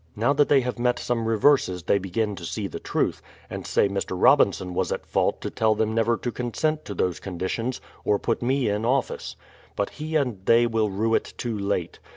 Now 0.15 0.33
that 0.33 0.49
they 0.49 0.61
have 0.61 0.79
met 0.79 0.97
some 0.97 1.27
reverses 1.27 1.83
they 1.83 1.99
begin 1.99 2.35
to 2.37 2.43
see 2.43 2.65
the 2.65 2.79
truth, 2.79 3.21
and 3.51 3.67
say 3.67 3.87
Mr. 3.87 4.19
Robinson 4.19 4.73
was 4.73 4.91
at 4.91 5.05
fault 5.05 5.41
to 5.41 5.51
tell 5.51 5.75
them 5.75 5.93
never 5.93 6.17
to 6.17 6.31
consent 6.31 6.85
to 6.85 6.95
those 6.95 7.19
conditions, 7.19 7.79
or 8.03 8.17
put 8.17 8.41
me 8.41 8.67
in 8.67 8.83
office. 8.83 9.35
But 9.75 9.91
he 10.01 10.15
and 10.15 10.43
they 10.47 10.65
will 10.65 10.89
rue 10.89 11.13
it 11.13 11.35
too 11.37 11.55
late. 11.55 11.99